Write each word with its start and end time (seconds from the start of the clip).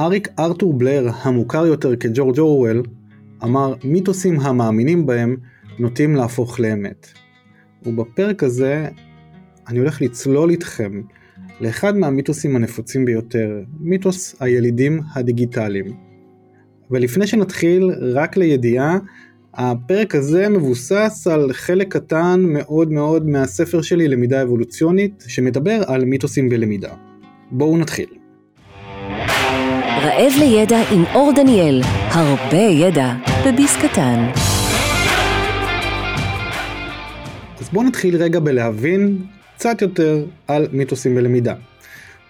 אריק 0.00 0.28
ארתור 0.38 0.74
בלר, 0.74 1.08
המוכר 1.22 1.66
יותר 1.66 1.96
כג'ורג' 1.96 2.38
אורוול, 2.38 2.82
אמר 3.44 3.74
מיתוסים 3.84 4.40
המאמינים 4.40 5.06
בהם 5.06 5.36
נוטים 5.78 6.16
להפוך 6.16 6.60
לאמת. 6.60 7.06
ובפרק 7.86 8.42
הזה 8.42 8.88
אני 9.68 9.78
הולך 9.78 10.02
לצלול 10.02 10.50
איתכם 10.50 11.02
לאחד 11.60 11.96
מהמיתוסים 11.96 12.56
הנפוצים 12.56 13.04
ביותר, 13.04 13.62
מיתוס 13.80 14.36
הילידים 14.40 15.00
הדיגיטליים. 15.14 15.86
ולפני 16.90 17.26
שנתחיל, 17.26 17.90
רק 18.14 18.36
לידיעה, 18.36 18.98
הפרק 19.54 20.14
הזה 20.14 20.48
מבוסס 20.48 21.26
על 21.30 21.52
חלק 21.52 21.92
קטן 21.92 22.40
מאוד 22.46 22.92
מאוד 22.92 23.28
מהספר 23.28 23.82
שלי 23.82 24.08
למידה 24.08 24.42
אבולוציונית, 24.42 25.24
שמדבר 25.28 25.82
על 25.86 26.04
מיתוסים 26.04 26.48
בלמידה. 26.48 26.94
בואו 27.50 27.76
נתחיל. 27.76 28.19
רעב 30.02 30.32
לידע 30.38 30.78
עם 30.92 31.04
אור 31.14 31.32
דניאל, 31.36 31.80
הרבה 32.08 32.56
ידע 32.56 33.14
בביס 33.46 33.76
קטן. 33.76 34.30
אז 37.60 37.68
בואו 37.72 37.84
נתחיל 37.84 38.16
רגע 38.16 38.40
בלהבין 38.40 39.18
קצת 39.54 39.82
יותר 39.82 40.24
על 40.48 40.66
מיתוסים 40.72 41.14
בלמידה. 41.14 41.54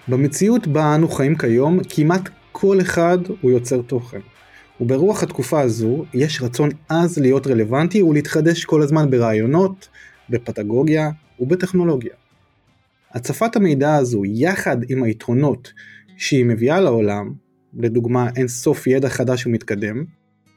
במציאות 0.09 0.66
בה 0.66 0.95
אנו 0.95 1.09
חיים 1.09 1.37
כיום, 1.37 1.79
כמעט 1.88 2.29
כל 2.52 2.80
אחד 2.80 3.19
הוא 3.41 3.51
יוצר 3.51 3.82
תוכן. 3.82 4.21
וברוח 4.80 5.23
התקופה 5.23 5.60
הזו, 5.60 6.05
יש 6.15 6.43
רצון 6.43 6.71
עז 6.88 7.18
להיות 7.18 7.46
רלוונטי 7.46 8.02
ולהתחדש 8.02 8.65
כל 8.65 8.82
הזמן 8.82 9.10
ברעיונות, 9.10 9.88
בפדגוגיה 10.30 11.10
ובטכנולוגיה. 11.41 12.15
הצפת 13.12 13.57
המידע 13.57 13.95
הזו, 13.95 14.23
יחד 14.24 14.77
עם 14.88 15.02
היתרונות 15.02 15.73
שהיא 16.16 16.45
מביאה 16.45 16.80
לעולם, 16.80 17.32
לדוגמה 17.74 18.29
אין 18.37 18.49
סוף 18.49 18.87
ידע 18.87 19.09
חדש 19.09 19.46
ומתקדם, 19.46 20.04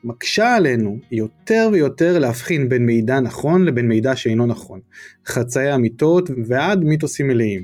מקשה 0.04 0.56
עלינו 0.56 0.98
יותר 1.12 1.70
ויותר 1.74 2.20
להבחין 2.20 2.70
בין 2.70 2.86
מידע 2.86 3.20
נכון 3.20 3.66
לבין 3.66 3.88
מידע 3.88 4.16
שאינו 4.16 4.46
נכון, 4.46 4.80
חצאי 5.28 5.76
אמיתות 5.76 6.30
ועד 6.48 6.84
מיתוסים 6.84 7.28
מלאים. 7.28 7.64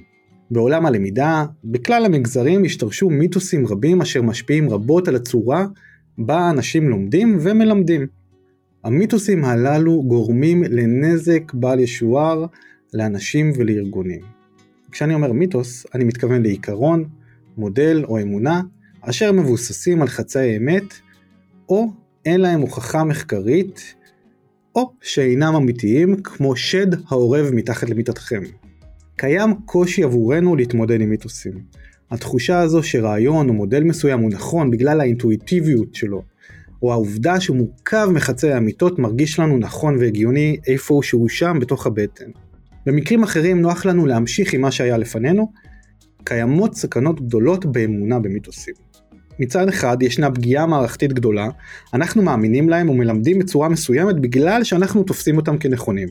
בעולם 0.52 0.86
הלמידה, 0.86 1.46
בכלל 1.64 2.06
המגזרים 2.06 2.66
השתרשו 2.66 3.10
מיתוסים 3.10 3.68
רבים 3.68 4.02
אשר 4.02 4.22
משפיעים 4.22 4.70
רבות 4.70 5.08
על 5.08 5.16
הצורה 5.16 5.66
בה 6.18 6.50
אנשים 6.50 6.90
לומדים 6.90 7.38
ומלמדים. 7.42 8.08
המיתוסים 8.84 9.46
הללו 9.46 10.04
גורמים 10.04 10.64
לנזק 10.64 11.54
בל 11.54 11.80
ישוער 11.80 12.46
לאנשים 12.94 13.52
ולארגונים. 13.56 14.22
כשאני 14.92 15.14
אומר 15.14 15.32
מיתוס, 15.32 15.86
אני 15.96 16.04
מתכוון 16.04 16.42
לעיקרון, 16.42 17.10
מודל 17.58 18.04
או 18.08 18.22
אמונה, 18.22 18.62
אשר 19.02 19.32
מבוססים 19.32 20.02
על 20.02 20.08
חצאי 20.08 20.58
אמת, 20.58 20.94
או 21.70 21.88
אין 22.26 22.42
להם 22.42 22.62
הוכחה 22.62 23.04
מחקרית, 23.04 23.96
או 24.76 24.92
שאינם 25.02 25.56
אמיתיים 25.56 26.16
כמו 26.24 26.56
שד 26.56 26.88
העורב 27.08 27.50
מתחת 27.54 27.90
למיטתכם. 27.90 28.42
קיים 29.16 29.54
קושי 29.66 30.04
עבורנו 30.04 30.56
להתמודד 30.56 31.02
עם 31.02 31.10
מיתוסים. 31.10 31.54
התחושה 32.12 32.60
הזו 32.60 32.84
שרעיון 32.84 33.50
או 33.50 33.54
מודל 33.54 33.84
מסוים 33.84 34.20
הוא 34.20 34.32
נכון 34.32 34.72
בגלל 34.72 35.02
האינטואיטיביות 35.02 35.96
שלו, 35.96 36.24
או 36.82 36.92
העובדה 36.92 37.40
שהוא 37.40 37.58
מורכב 37.58 38.10
מחצי 38.14 38.52
האמיתות 38.52 39.00
מרגיש 39.00 39.40
לנו 39.40 39.58
נכון 39.58 39.98
והגיוני 39.98 40.58
איפה 40.68 41.00
שהוא 41.04 41.30
שם 41.30 41.58
בתוך 41.62 41.88
הבטן. 41.88 42.30
במקרים 42.86 43.24
אחרים 43.24 43.62
נוח 43.62 43.86
לנו 43.86 44.06
להמשיך 44.06 44.54
עם 44.54 44.62
מה 44.62 44.72
שהיה 44.72 44.98
לפנינו, 44.98 45.52
קיימות 46.24 46.76
סכנות 46.76 47.22
גדולות 47.22 47.66
באמונה 47.66 48.20
במיתוסים. 48.20 48.89
מצד 49.40 49.68
אחד 49.70 49.98
ישנה 50.04 50.32
פגיעה 50.32 50.66
מערכתית 50.66 51.14
גדולה, 51.14 51.50
אנחנו 51.94 52.22
מאמינים 52.22 52.70
להם 52.70 52.90
ומלמדים 52.90 53.40
בצורה 53.40 53.70
מסוימת 53.70 54.16
בגלל 54.16 54.64
שאנחנו 54.64 55.04
תופסים 55.04 55.38
אותם 55.38 55.58
כנכונים. 55.58 56.08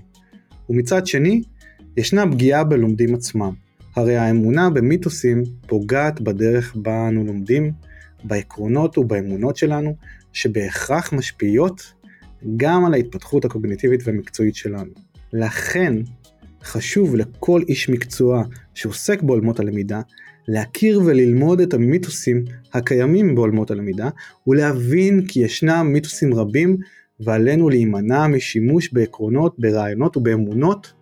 ומצד 0.71 1.07
שני, 1.07 1.43
ישנה 1.97 2.33
פגיעה 2.33 2.65
בלומדים 2.65 3.15
עצמם. 3.15 3.53
הרי 3.97 4.17
האמונה 4.17 4.71
במיתוסים 4.71 5.43
פוגעת 5.67 6.21
בדרך 6.21 6.77
בה 6.77 7.09
אנו 7.09 7.25
לומדים, 7.25 7.73
בעקרונות 8.25 8.99
ובאמונות 8.99 9.57
שלנו, 9.57 9.95
שבהכרח 10.33 11.13
משפיעות 11.13 11.93
גם 12.57 12.85
על 12.85 12.95
ההתפתחות 12.95 13.45
הקוגניטיבית 13.45 14.01
והמקצועית 14.05 14.55
שלנו. 14.55 14.91
לכן, 15.33 15.95
חשוב 16.63 17.17
לכל 17.17 17.63
איש 17.69 17.89
מקצוע 17.89 18.43
שעוסק 18.75 19.23
בעולמות 19.23 19.61
הלמידה, 19.61 20.01
להכיר 20.49 21.01
וללמוד 21.05 21.61
את 21.61 21.75
המיתוסים 21.75 22.45
הקיימים 22.75 23.35
בעולמות 23.35 23.71
הלמידה, 23.71 24.09
ולהבין 24.47 25.27
כי 25.27 25.41
ישנם 25.41 25.91
מיתוסים 25.93 26.35
רבים 26.35 26.77
ועלינו 27.21 27.69
להימנע 27.69 28.27
משימוש 28.27 28.93
בעקרונות, 28.93 29.55
ברעיונות 29.59 30.17
ובאמונות 30.17 30.93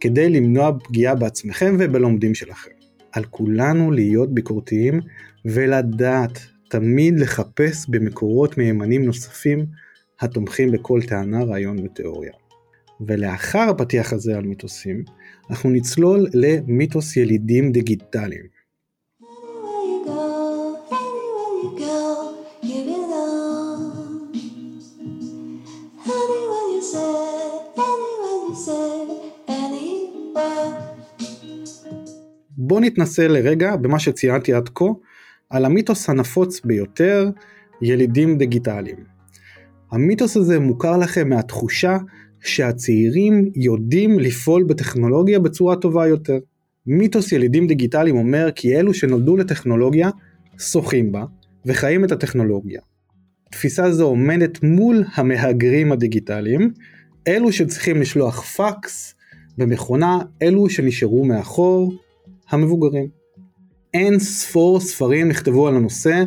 כדי 0.00 0.28
למנוע 0.28 0.72
פגיעה 0.84 1.14
בעצמכם 1.14 1.76
ובלומדים 1.78 2.34
שלכם. 2.34 2.70
על 3.12 3.24
כולנו 3.24 3.90
להיות 3.90 4.34
ביקורתיים 4.34 5.00
ולדעת 5.44 6.38
תמיד 6.70 7.18
לחפש 7.18 7.88
במקורות 7.88 8.58
מהימנים 8.58 9.04
נוספים 9.04 9.66
התומכים 10.20 10.70
בכל 10.70 11.00
טענה, 11.02 11.44
רעיון 11.44 11.78
ותיאוריה. 11.78 12.32
ולאחר 13.06 13.68
הפתיח 13.70 14.12
הזה 14.12 14.36
על 14.36 14.44
מיתוסים, 14.44 15.04
אנחנו 15.50 15.70
נצלול 15.70 16.26
למיתוס 16.34 17.16
ילידים 17.16 17.72
דיגיטליים. 17.72 18.53
בואו 32.66 32.80
נתנסה 32.80 33.28
לרגע 33.28 33.76
במה 33.76 33.98
שציינתי 33.98 34.52
עד 34.54 34.68
כה 34.74 34.84
על 35.50 35.64
המיתוס 35.64 36.08
הנפוץ 36.08 36.60
ביותר, 36.64 37.30
ילידים 37.82 38.38
דיגיטליים. 38.38 38.96
המיתוס 39.90 40.36
הזה 40.36 40.60
מוכר 40.60 40.96
לכם 40.96 41.28
מהתחושה 41.28 41.96
שהצעירים 42.40 43.50
יודעים 43.54 44.18
לפעול 44.18 44.64
בטכנולוגיה 44.64 45.38
בצורה 45.38 45.76
טובה 45.76 46.06
יותר. 46.06 46.38
מיתוס 46.86 47.32
ילידים 47.32 47.66
דיגיטליים 47.66 48.16
אומר 48.16 48.48
כי 48.54 48.76
אלו 48.76 48.94
שנולדו 48.94 49.36
לטכנולוגיה 49.36 50.10
שוחים 50.58 51.12
בה 51.12 51.24
וחיים 51.66 52.04
את 52.04 52.12
הטכנולוגיה. 52.12 52.80
תפיסה 53.50 53.92
זו 53.92 54.06
עומדת 54.06 54.62
מול 54.62 55.04
המהגרים 55.14 55.92
הדיגיטליים, 55.92 56.70
אלו 57.28 57.52
שצריכים 57.52 58.00
לשלוח 58.00 58.42
פקס 58.42 59.14
במכונה, 59.58 60.18
אלו 60.42 60.70
שנשארו 60.70 61.24
מאחור, 61.24 62.03
המבוגרים. 62.50 63.08
אין 63.94 64.18
ספור 64.18 64.80
ספרים 64.80 65.28
נכתבו 65.28 65.68
על 65.68 65.76
הנושא, 65.76 66.24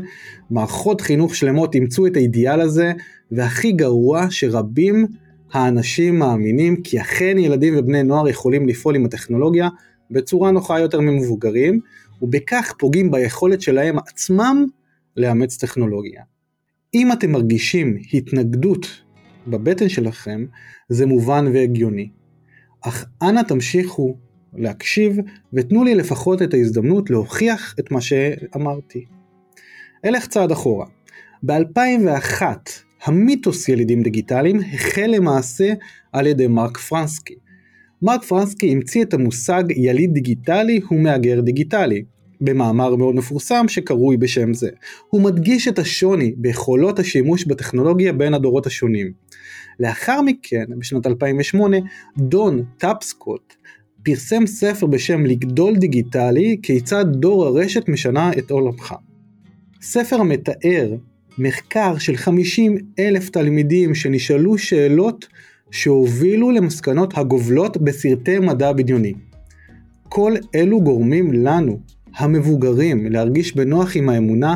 מערכות 0.50 1.02
חינוך 1.02 1.36
שלמות 1.36 1.76
אימצו 1.76 2.08
את 2.08 2.16
האידיאל 2.16 2.62
הזה, 2.62 2.92
והכי 3.32 3.72
גרוע 3.72 4.26
שרבים 4.30 5.06
האנשים 5.52 6.20
מאמינים 6.20 6.82
כי 6.82 7.02
אכן 7.02 7.38
ילדים 7.38 7.74
ובני 7.78 8.04
נוער 8.04 8.28
יכולים 8.28 8.68
לפעול 8.68 8.96
עם 8.96 9.06
הטכנולוגיה 9.06 9.70
בצורה 10.12 10.52
נוחה 10.52 10.80
יותר 10.80 11.02
ממבוגרים, 11.02 11.80
ובכך 12.22 12.74
פוגעים 12.80 13.12
ביכולת 13.12 13.62
שלהם 13.62 13.98
עצמם 13.98 14.66
לאמץ 15.18 15.58
טכנולוגיה. 15.58 16.24
אם 16.94 17.12
אתם 17.12 17.32
מרגישים 17.32 17.98
התנגדות 18.14 18.88
בבטן 19.48 19.90
שלכם, 19.90 20.46
זה 20.90 21.06
מובן 21.06 21.46
והגיוני. 21.54 22.10
אך 22.82 23.06
אנא 23.22 23.42
תמשיכו 23.42 24.18
להקשיב 24.57 25.18
ותנו 25.53 25.84
לי 25.84 25.95
לפחות 25.95 26.41
את 26.41 26.53
ההזדמנות 26.53 27.09
להוכיח 27.09 27.75
את 27.80 27.92
מה 27.92 28.01
שאמרתי. 28.01 29.06
אלך 30.06 30.27
צעד 30.27 30.51
אחורה. 30.51 30.86
ב-2001 31.44 32.42
המיתוס 33.04 33.69
ילידים 33.69 34.04
דיגיטליים 34.04 34.59
החל 34.74 35.07
למעשה 35.07 35.74
על 36.13 36.27
ידי 36.27 36.48
מרק 36.48 36.77
פרנסקי. 36.77 37.36
מרק 38.01 38.24
פרנסקי 38.24 38.71
המציא 38.71 39.04
את 39.04 39.13
המושג 39.13 39.63
יליד 39.69 40.13
דיגיטלי 40.13 40.80
הוא 40.89 41.00
מהגר 41.00 41.42
דיגיטלי, 41.42 42.03
במאמר 42.42 42.95
מאוד 42.95 43.15
מפורסם 43.15 43.65
שקרוי 43.68 44.18
בשם 44.18 44.53
זה. 44.53 44.69
הוא 45.10 45.21
מדגיש 45.21 45.68
את 45.68 45.80
השוני 45.80 46.33
ביכולות 46.38 47.00
השימוש 47.00 47.45
בטכנולוגיה 47.45 48.13
בין 48.13 48.33
הדורות 48.33 48.68
השונים. 48.68 49.12
לאחר 49.80 50.21
מכן, 50.21 50.65
בשנת 50.77 51.07
2008, 51.07 51.77
דון 52.18 52.63
טאפסקוט 52.77 53.53
פרסם 54.07 54.45
ספר 54.45 54.86
בשם 54.86 55.25
לגדול 55.25 55.75
דיגיטלי, 55.75 56.57
כיצד 56.63 57.06
דור 57.12 57.45
הרשת 57.45 57.89
משנה 57.89 58.31
את 58.38 58.51
עולמך. 58.51 58.94
ספר 59.81 60.15
המתאר 60.15 60.95
מחקר 61.38 61.98
של 61.98 62.15
50 62.15 62.77
אלף 63.00 63.30
תלמידים 63.30 63.95
שנשאלו 63.95 64.57
שאלות 64.57 65.27
שהובילו 65.71 66.51
למסקנות 66.51 67.18
הגובלות 67.18 67.77
בסרטי 67.77 68.39
מדע 68.39 68.74
בדיוני. 68.74 69.13
כל 70.10 70.33
אלו 70.56 70.81
גורמים 70.81 71.33
לנו, 71.33 71.80
המבוגרים, 72.15 73.12
להרגיש 73.12 73.56
בנוח 73.56 73.95
עם 73.95 74.10
האמונה 74.10 74.56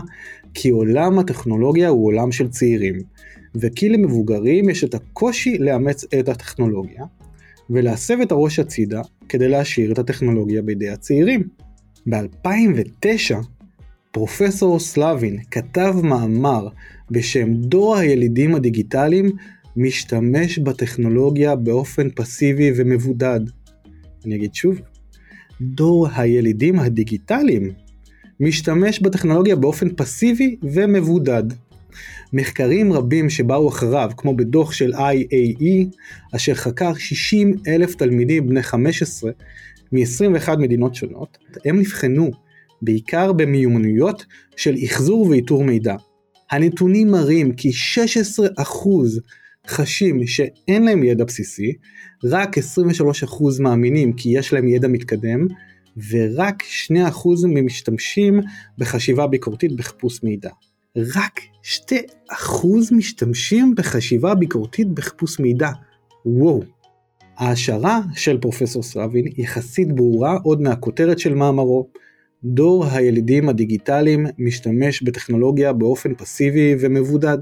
כי 0.53 0.69
עולם 0.69 1.19
הטכנולוגיה 1.19 1.89
הוא 1.89 2.05
עולם 2.05 2.31
של 2.31 2.47
צעירים, 2.47 2.95
וכי 3.55 3.89
למבוגרים 3.89 4.69
יש 4.69 4.83
את 4.83 4.93
הקושי 4.93 5.57
לאמץ 5.57 6.05
את 6.19 6.29
הטכנולוגיה, 6.29 7.03
ולהסב 7.71 8.21
את 8.21 8.31
הראש 8.31 8.59
הצידה 8.59 9.01
כדי 9.29 9.47
להשאיר 9.47 9.91
את 9.91 9.99
הטכנולוגיה 9.99 10.61
בידי 10.61 10.89
הצעירים. 10.89 11.43
ב-2009 12.09 13.35
פרופסור 14.11 14.79
סלבין 14.79 15.37
כתב 15.51 15.95
מאמר 16.03 16.67
בשם 17.11 17.53
דור 17.53 17.95
הילידים 17.95 18.55
הדיגיטליים 18.55 19.31
משתמש 19.77 20.59
בטכנולוגיה 20.59 21.55
באופן 21.55 22.09
פסיבי 22.09 22.71
ומבודד. 22.75 23.39
אני 24.25 24.35
אגיד 24.35 24.53
שוב, 24.53 24.81
דור 25.61 26.07
הילידים 26.15 26.79
הדיגיטליים 26.79 27.71
משתמש 28.39 28.99
בטכנולוגיה 28.99 29.55
באופן 29.55 29.89
פסיבי 29.95 30.55
ומבודד. 30.63 31.43
מחקרים 32.33 32.93
רבים 32.93 33.29
שבאו 33.29 33.69
אחריו, 33.69 34.11
כמו 34.17 34.35
בדוח 34.35 34.71
של 34.71 34.93
IAE, 34.93 35.97
אשר 36.35 36.53
חקר 36.53 36.93
60 36.93 37.55
אלף 37.67 37.95
תלמידים 37.95 38.47
בני 38.47 38.63
15 38.63 39.31
מ-21 39.91 40.55
מדינות 40.57 40.95
שונות, 40.95 41.37
הם 41.65 41.79
נבחנו 41.79 42.31
בעיקר 42.81 43.33
במיומנויות 43.33 44.25
של 44.55 44.75
אחזור 44.85 45.27
ואיתור 45.27 45.63
מידע. 45.63 45.95
הנתונים 46.51 47.11
מראים 47.11 47.51
כי 47.51 47.69
16% 47.69 47.73
חשים 49.67 50.27
שאין 50.27 50.83
להם 50.83 51.03
ידע 51.03 51.23
בסיסי, 51.23 51.73
רק 52.23 52.57
23% 52.57 52.61
מאמינים 53.59 54.13
כי 54.13 54.29
יש 54.29 54.53
להם 54.53 54.67
ידע 54.67 54.87
מתקדם, 54.87 55.47
ורק 56.09 56.63
2% 56.89 56.93
ממשתמשים 57.47 58.39
בחשיבה 58.77 59.27
ביקורתית 59.27 59.75
בחיפוש 59.75 60.23
מידע. 60.23 60.49
רק 60.97 61.39
2% 61.63 61.95
משתמשים 62.91 63.75
בחשיבה 63.75 64.35
ביקורתית 64.35 64.87
בחיפוש 64.87 65.39
מידע. 65.39 65.69
וואו. 66.25 66.63
ההשערה 67.37 68.01
של 68.13 68.37
פרופסור 68.37 68.83
סרבין 68.83 69.25
יחסית 69.37 69.91
ברורה 69.91 70.37
עוד 70.43 70.61
מהכותרת 70.61 71.19
של 71.19 71.33
מאמרו. 71.33 71.87
דור 72.43 72.85
הילידים 72.85 73.49
הדיגיטליים 73.49 74.25
משתמש 74.37 75.03
בטכנולוגיה 75.03 75.73
באופן 75.73 76.15
פסיבי 76.15 76.75
ומבודד. 76.79 77.37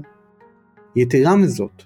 יתרה 0.96 1.36
מזאת, 1.36 1.82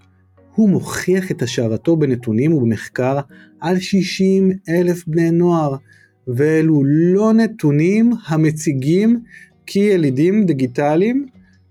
הוא 0.54 0.68
מוכיח 0.68 1.30
את 1.30 1.42
השערתו 1.42 1.96
בנתונים 1.96 2.52
ובמחקר 2.52 3.18
על 3.60 3.78
60 3.80 4.50
אלף 4.68 5.06
בני 5.06 5.30
נוער, 5.30 5.76
ואלו 6.28 6.84
לא 6.84 7.32
נתונים 7.32 8.12
המציגים 8.26 9.20
כי 9.66 9.78
ילידים 9.78 10.46
דיגיטליים 10.46 11.26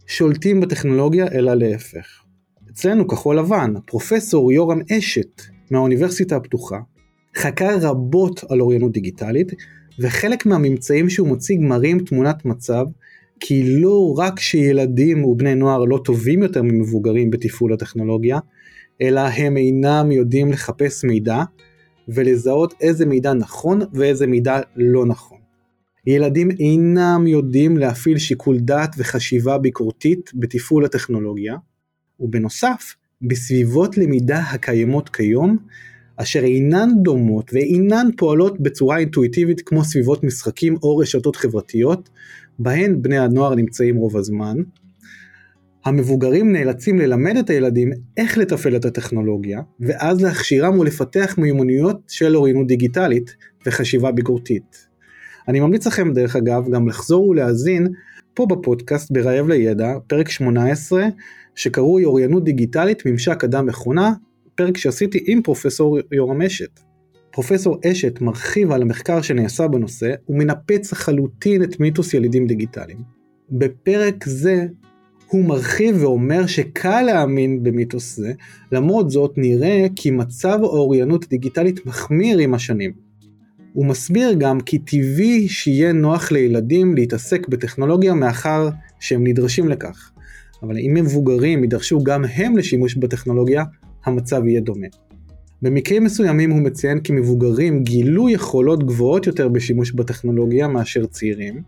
שולטים 0.08 0.62
בטכנולוגיה, 0.62 1.28
אלא 1.34 1.54
להפך. 1.54 2.24
אצלנו 2.72 3.08
כחול 3.08 3.38
לבן, 3.40 3.74
פרופסור 3.86 4.52
יורם 4.52 4.80
אשת 4.98 5.42
מהאוניברסיטה 5.72 6.36
הפתוחה, 6.36 6.80
חקר 7.38 7.78
רבות 7.82 8.44
על 8.50 8.62
אוריינות 8.62 8.92
דיגיטלית, 8.92 9.52
וחלק 10.00 10.46
מהממצאים 10.46 11.10
שהוא 11.10 11.28
מציג 11.28 11.60
מראים 11.62 12.00
תמונת 12.00 12.46
מצב 12.46 12.86
כי 13.40 13.82
לא 13.82 14.14
רק 14.18 14.40
שילדים 14.40 15.24
ובני 15.24 15.56
נוער 15.56 15.86
לא 15.86 16.00
טובים 16.06 16.44
יותר 16.44 16.62
ממבוגרים 16.62 17.32
בתפעול 17.32 17.74
הטכנולוגיה, 17.74 18.40
אלא 19.02 19.20
הם 19.20 19.58
אינם 19.58 20.12
יודעים 20.12 20.52
לחפש 20.52 21.04
מידע 21.04 21.44
ולזהות 22.08 22.74
איזה 22.82 23.06
מידע 23.06 23.34
נכון 23.34 23.80
ואיזה 23.94 24.28
מידע 24.28 24.60
לא 24.76 25.06
נכון. 25.06 25.43
ילדים 26.08 26.52
אינם 26.52 27.28
יודעים 27.28 27.78
להפעיל 27.78 28.18
שיקול 28.18 28.60
דעת 28.60 28.96
וחשיבה 28.98 29.58
ביקורתית 29.58 30.32
בתפעול 30.34 30.86
הטכנולוגיה, 30.86 31.56
ובנוסף, 32.20 32.96
בסביבות 33.22 33.98
למידה 33.98 34.40
הקיימות 34.40 35.10
כיום, 35.10 35.58
אשר 36.16 36.44
אינן 36.44 36.90
דומות 37.04 37.52
ואינן 37.54 38.08
פועלות 38.18 38.60
בצורה 38.60 38.98
אינטואיטיבית 38.98 39.62
כמו 39.62 39.84
סביבות 39.84 40.24
משחקים 40.24 40.76
או 40.84 40.98
רשתות 40.98 41.36
חברתיות, 41.36 42.10
בהן 42.60 43.02
בני 43.02 43.18
הנוער 43.18 43.56
נמצאים 43.56 43.96
רוב 43.96 44.18
הזמן, 44.18 44.58
המבוגרים 45.86 46.52
נאלצים 46.52 47.00
ללמד 47.00 47.38
את 47.38 47.50
הילדים 47.50 47.92
איך 48.18 48.38
לתפעל 48.38 48.76
את 48.76 48.86
הטכנולוגיה, 48.86 49.62
ואז 49.80 50.22
להכשירם 50.22 50.80
ולפתח 50.80 51.36
מיומנויות 51.38 52.02
של 52.08 52.36
אוריינות 52.36 52.68
דיגיטלית 52.68 53.36
וחשיבה 53.66 54.12
ביקורתית. 54.12 54.93
אני 55.48 55.60
ממליץ 55.60 55.88
לכם 55.88 56.14
דרך 56.14 56.36
אגב 56.36 56.70
גם 56.70 56.88
לחזור 56.88 57.28
ולהאזין 57.28 57.88
פה 58.34 58.46
בפודקאסט 58.46 59.12
ברעב 59.12 59.48
לידע, 59.48 59.94
פרק 60.08 60.30
18, 60.30 61.06
שקרוי 61.56 62.06
אוריינות 62.06 62.44
דיגיטלית 62.44 63.06
ממשק 63.06 63.44
אדם 63.44 63.66
מכונה, 63.66 64.14
פרק 64.56 64.78
שעשיתי 64.78 65.24
עם 65.28 65.42
פרופסור 65.42 66.00
יורם 66.12 66.42
אשת. 66.42 66.80
פרופסור 67.32 67.80
אשת 67.86 68.22
מרחיב 68.22 68.72
על 68.72 68.82
המחקר 68.82 69.22
שנעשה 69.22 69.68
בנושא 69.68 70.14
ומנפץ 70.30 70.92
לחלוטין 70.92 71.64
את 71.64 71.80
מיתוס 71.80 72.14
ילידים 72.14 72.48
דיגיטליים. 72.48 72.98
בפרק 73.52 74.26
זה 74.26 74.66
הוא 75.28 75.46
מרחיב 75.46 76.04
ואומר 76.04 76.48
שקל 76.48 77.02
להאמין 77.02 77.64
במיתוס 77.64 78.16
זה, 78.16 78.34
למרות 78.72 79.10
זאת 79.10 79.34
נראה 79.38 79.88
כי 79.96 80.12
מצב 80.12 80.60
האוריינות 80.62 81.30
דיגיטלית 81.30 81.86
מחמיר 81.86 82.38
עם 82.38 82.54
השנים. 82.54 83.13
הוא 83.74 83.86
מסביר 83.86 84.34
גם 84.34 84.60
כי 84.60 84.80
טבעי 84.80 85.48
שיהיה 85.48 85.94
נוח 85.94 86.32
לילדים 86.32 86.96
להתעסק 86.96 87.48
בטכנולוגיה 87.48 88.14
מאחר 88.14 88.70
שהם 89.00 89.28
נדרשים 89.28 89.70
לכך. 89.70 90.12
אבל 90.64 90.78
אם 90.78 90.94
מבוגרים 90.94 91.64
יידרשו 91.64 92.04
גם 92.04 92.26
הם 92.36 92.58
לשימוש 92.58 92.96
בטכנולוגיה, 92.96 93.64
המצב 94.06 94.46
יהיה 94.46 94.62
דומה. 94.62 94.88
במקרים 95.62 96.04
מסוימים 96.04 96.52
הוא 96.52 96.62
מציין 96.62 97.00
כי 97.00 97.14
מבוגרים 97.14 97.84
גילו 97.84 98.30
יכולות 98.30 98.84
גבוהות 98.84 99.28
יותר 99.28 99.48
בשימוש 99.48 99.92
בטכנולוגיה 99.92 100.68
מאשר 100.68 101.06
צעירים, 101.06 101.62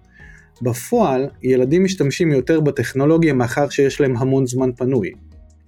בפועל, 0.61 1.27
ילדים 1.43 1.83
משתמשים 1.83 2.31
יותר 2.31 2.59
בטכנולוגיה 2.59 3.33
מאחר 3.33 3.69
שיש 3.69 4.01
להם 4.01 4.17
המון 4.17 4.45
זמן 4.45 4.69
פנוי. 4.77 5.11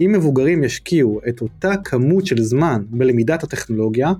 אם 0.01 0.11
מבוגרים 0.11 0.63
ישקיעו 0.63 1.21
את 1.29 1.41
אותה 1.41 1.73
כמות 1.83 2.25
של 2.25 2.43
זמן 2.43 2.83
בלמידת 2.89 3.43
הטכנולוגיה, 3.43 4.13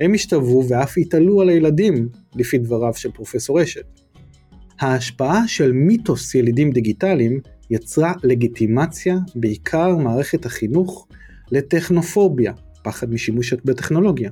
הם 0.00 0.14
ישתוו 0.14 0.64
ואף 0.68 0.96
יתעלו 0.96 1.40
על 1.40 1.48
הילדים, 1.48 2.08
לפי 2.36 2.58
דבריו 2.58 2.94
של 2.94 3.10
פרופסור 3.10 3.62
אשת. 3.62 3.84
ההשפעה 4.80 5.48
של 5.48 5.72
מיתוס 5.72 6.34
ילידים 6.34 6.70
דיגיטליים 6.70 7.40
יצרה 7.70 8.12
לגיטימציה, 8.22 9.16
בעיקר 9.34 9.96
מערכת 9.96 10.46
החינוך, 10.46 11.06
לטכנופוביה, 11.50 12.52
פחד 12.82 13.12
משימוש 13.12 13.54
בטכנולוגיה. 13.54 14.30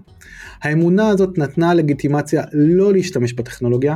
האמונה 0.62 1.09
הזאת 1.09 1.38
נתנה 1.38 1.75
לגיטימציה 1.75 2.45
לא 2.52 2.92
להשתמש 2.92 3.33
בטכנולוגיה, 3.33 3.95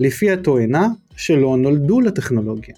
לפי 0.00 0.30
התואנה 0.30 0.88
שלא 1.16 1.56
נולדו 1.56 2.00
לטכנולוגיה. 2.00 2.74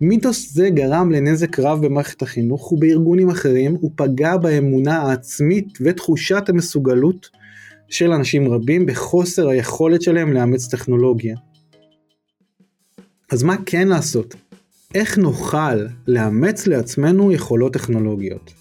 מיתוס 0.00 0.52
זה 0.52 0.70
גרם 0.70 1.12
לנזק 1.12 1.58
רב 1.58 1.86
במערכת 1.86 2.22
החינוך 2.22 2.72
ובארגונים 2.72 3.30
אחרים, 3.30 3.76
ופגע 3.84 4.36
באמונה 4.36 4.98
העצמית 4.98 5.78
ותחושת 5.80 6.48
המסוגלות 6.48 7.30
של 7.88 8.12
אנשים 8.12 8.52
רבים 8.52 8.86
בחוסר 8.86 9.48
היכולת 9.48 10.02
שלהם 10.02 10.32
לאמץ 10.32 10.66
טכנולוגיה. 10.66 11.36
אז 13.32 13.42
מה 13.42 13.56
כן 13.66 13.88
לעשות? 13.88 14.34
איך 14.94 15.18
נוכל 15.18 15.86
לאמץ 16.06 16.66
לעצמנו 16.66 17.32
יכולות 17.32 17.72
טכנולוגיות? 17.72 18.52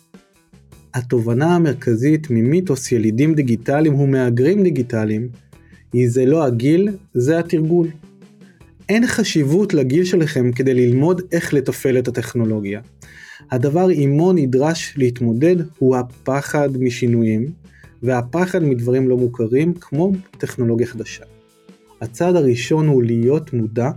התובנה 0.93 1.55
המרכזית 1.55 2.27
ממיתוס 2.29 2.91
ילידים 2.91 3.34
דיגיטליים 3.34 4.00
ומהגרים 4.00 4.63
דיגיטליים 4.63 5.29
היא 5.93 6.10
זה 6.10 6.25
לא 6.25 6.43
הגיל, 6.43 6.89
זה 7.13 7.39
התרגול. 7.39 7.88
אין 8.89 9.07
חשיבות 9.07 9.74
לגיל 9.74 10.03
שלכם 10.03 10.51
כדי 10.51 10.74
ללמוד 10.74 11.22
איך 11.31 11.53
לתפעל 11.53 12.00
את 12.00 12.07
הטכנולוגיה. 12.07 12.81
הדבר 13.51 13.88
עמו 13.91 14.34
נדרש 14.34 14.93
להתמודד 14.98 15.55
הוא 15.79 15.96
הפחד 15.96 16.69
משינויים, 16.79 17.51
והפחד 18.03 18.63
מדברים 18.63 19.09
לא 19.09 19.17
מוכרים 19.17 19.73
כמו 19.73 20.11
טכנולוגיה 20.37 20.87
חדשה. 20.87 21.23
הצעד 22.01 22.35
הראשון 22.35 22.87
הוא 22.87 23.03
להיות 23.03 23.53
מודע 23.53 23.89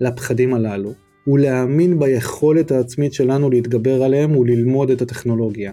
לפחדים 0.00 0.54
הללו, 0.54 0.92
ולהאמין 1.26 1.98
ביכולת 1.98 2.70
העצמית 2.70 3.12
שלנו 3.12 3.50
להתגבר 3.50 4.02
עליהם 4.02 4.36
וללמוד 4.36 4.90
את 4.90 5.02
הטכנולוגיה. 5.02 5.72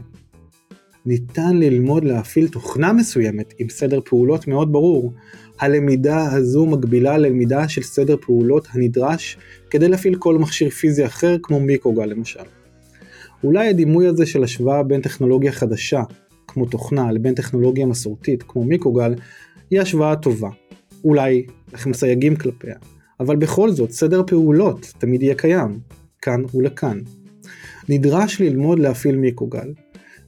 ניתן 1.05 1.57
ללמוד 1.57 2.03
להפעיל 2.03 2.47
תוכנה 2.47 2.93
מסוימת 2.93 3.53
עם 3.59 3.69
סדר 3.69 3.99
פעולות 4.05 4.47
מאוד 4.47 4.71
ברור. 4.71 5.13
הלמידה 5.59 6.31
הזו 6.31 6.65
מקבילה 6.65 7.17
ללמידה 7.17 7.67
של 7.67 7.81
סדר 7.81 8.15
פעולות 8.21 8.67
הנדרש 8.71 9.37
כדי 9.69 9.87
להפעיל 9.87 10.15
כל 10.15 10.37
מכשיר 10.37 10.69
פיזי 10.69 11.05
אחר 11.05 11.35
כמו 11.43 11.59
מיקרוגל 11.59 12.05
למשל. 12.05 12.43
אולי 13.43 13.67
הדימוי 13.67 14.07
הזה 14.07 14.25
של 14.25 14.43
השוואה 14.43 14.83
בין 14.83 15.01
טכנולוגיה 15.01 15.51
חדשה, 15.51 16.01
כמו 16.57 16.65
תוכנה, 16.65 17.11
לבין 17.11 17.33
טכנולוגיה 17.33 17.85
מסורתית, 17.85 18.43
כמו 18.43 18.63
מיקרוגל, 18.63 19.15
היא 19.69 19.81
השוואה 19.81 20.15
טובה. 20.15 20.49
אולי 21.03 21.45
לכם 21.73 21.93
סייגים 21.93 22.35
כלפיה, 22.35 22.75
אבל 23.19 23.35
בכל 23.35 23.71
זאת 23.71 23.91
סדר 23.91 24.23
פעולות 24.27 24.93
תמיד 24.97 25.23
יהיה 25.23 25.35
קיים. 25.35 25.79
לכאן 26.21 26.43
ולכאן. 26.53 26.99
נדרש 27.89 28.41
ללמוד 28.41 28.79
להפעיל 28.79 29.15
מיקרוגל, 29.15 29.73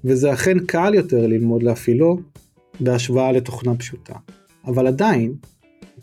וזה 0.03 0.33
אכן 0.33 0.59
קל 0.59 0.93
יותר 0.93 1.27
ללמוד 1.27 1.63
להפעילו 1.63 2.19
בהשוואה 2.79 3.31
לתוכנה 3.31 3.75
פשוטה. 3.75 4.13
אבל 4.65 4.87
עדיין, 4.87 5.33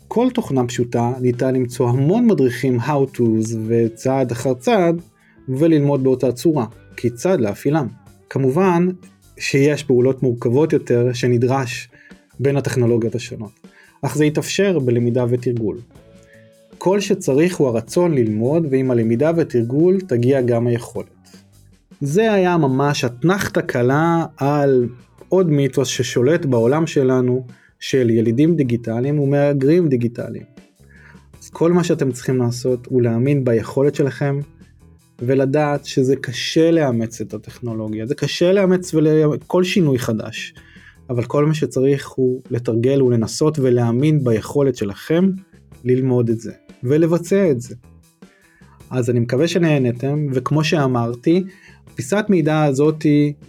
כל 0.07 0.27
תוכנה 0.33 0.67
פשוטה 0.67 1.13
ניתן 1.21 1.55
למצוא 1.55 1.89
המון 1.89 2.25
מדריכים 2.25 2.79
how 2.79 3.17
to's 3.17 3.55
וצעד 3.67 4.31
אחר 4.31 4.53
צעד 4.53 5.01
וללמוד 5.49 6.03
באותה 6.03 6.31
צורה, 6.31 6.65
כיצד 6.97 7.39
להפעילם. 7.39 7.87
כמובן 8.29 8.87
שיש 9.37 9.83
פעולות 9.83 10.23
מורכבות 10.23 10.73
יותר 10.73 11.13
שנדרש 11.13 11.89
בין 12.39 12.57
הטכנולוגיות 12.57 13.15
השונות, 13.15 13.51
אך 14.01 14.15
זה 14.15 14.25
יתאפשר 14.25 14.79
בלמידה 14.79 15.25
ותרגול. 15.29 15.77
כל 16.77 16.99
שצריך 16.99 17.57
הוא 17.57 17.67
הרצון 17.67 18.13
ללמוד 18.13 18.67
ועם 18.71 18.91
הלמידה 18.91 19.31
ותרגול 19.37 19.99
תגיע 20.01 20.41
גם 20.41 20.67
היכולת. 20.67 21.07
זה 22.01 22.33
היה 22.33 22.57
ממש 22.57 23.05
אתנחתא 23.05 23.61
קלה 23.61 24.25
על 24.37 24.87
עוד 25.29 25.49
מיתוס 25.49 25.87
ששולט 25.87 26.45
בעולם 26.45 26.87
שלנו 26.87 27.45
של 27.79 28.09
ילידים 28.09 28.55
דיגיטליים 28.55 29.19
ומהגרים 29.19 29.89
דיגיטליים. 29.89 30.43
אז 31.43 31.49
כל 31.49 31.71
מה 31.71 31.83
שאתם 31.83 32.11
צריכים 32.11 32.37
לעשות 32.37 32.87
הוא 32.87 33.01
להאמין 33.01 33.45
ביכולת 33.45 33.95
שלכם 33.95 34.39
ולדעת 35.21 35.85
שזה 35.85 36.15
קשה 36.15 36.71
לאמץ 36.71 37.21
את 37.21 37.33
הטכנולוגיה, 37.33 38.05
זה 38.05 38.15
קשה 38.15 38.51
לאמץ 38.51 38.95
כל 39.47 39.63
שינוי 39.63 39.99
חדש, 39.99 40.53
אבל 41.09 41.23
כל 41.23 41.45
מה 41.45 41.53
שצריך 41.53 42.09
הוא 42.09 42.41
לתרגל 42.51 43.01
ולנסות 43.01 43.59
ולהאמין 43.59 44.23
ביכולת 44.23 44.75
שלכם 44.75 45.29
ללמוד 45.83 46.29
את 46.29 46.39
זה 46.39 46.51
ולבצע 46.83 47.51
את 47.51 47.61
זה. 47.61 47.75
אז 48.89 49.09
אני 49.09 49.19
מקווה 49.19 49.47
שנהנתם 49.47 50.27
וכמו 50.33 50.63
שאמרתי 50.63 51.43
פיסת 51.95 52.25
מידע 52.29 52.63
הזאת 52.63 53.01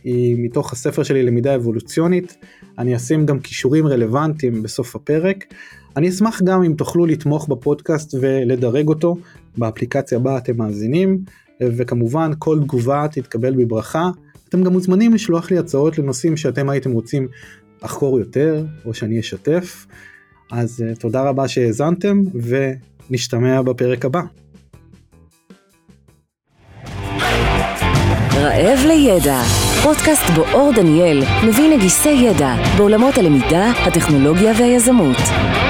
היא 0.04 0.36
מתוך 0.38 0.72
הספר 0.72 1.02
שלי 1.02 1.22
למידה 1.22 1.54
אבולוציונית, 1.54 2.36
אני 2.78 2.96
אשים 2.96 3.26
גם 3.26 3.40
כישורים 3.40 3.86
רלוונטיים 3.86 4.62
בסוף 4.62 4.96
הפרק. 4.96 5.44
אני 5.96 6.08
אשמח 6.08 6.42
גם 6.42 6.62
אם 6.62 6.72
תוכלו 6.72 7.06
לתמוך 7.06 7.48
בפודקאסט 7.48 8.14
ולדרג 8.20 8.88
אותו 8.88 9.16
באפליקציה 9.58 10.18
בה 10.18 10.38
אתם 10.38 10.56
מאזינים, 10.56 11.18
וכמובן 11.62 12.30
כל 12.38 12.58
תגובה 12.62 13.06
תתקבל 13.12 13.54
בברכה. 13.54 14.10
אתם 14.48 14.62
גם 14.62 14.72
מוזמנים 14.72 15.14
לשלוח 15.14 15.50
לי 15.50 15.58
הצעות 15.58 15.98
לנושאים 15.98 16.36
שאתם 16.36 16.68
הייתם 16.68 16.92
רוצים 16.92 17.28
לחקור 17.82 18.18
יותר, 18.18 18.64
או 18.84 18.94
שאני 18.94 19.20
אשתף. 19.20 19.86
אז 20.52 20.84
אה, 20.86 20.94
תודה 20.94 21.22
רבה 21.22 21.48
שהאזנתם, 21.48 22.22
ונשתמע 23.10 23.62
בפרק 23.62 24.04
הבא. 24.04 24.20
רעב 28.34 28.78
לידע, 28.86 29.42
פודקאסט 29.82 30.30
בו 30.36 30.42
אור 30.52 30.72
דניאל 30.76 31.22
מביא 31.48 31.76
נגיסי 31.76 32.08
ידע 32.08 32.54
בעולמות 32.76 33.18
הלמידה, 33.18 33.70
הטכנולוגיה 33.70 34.52
והיזמות. 34.58 35.16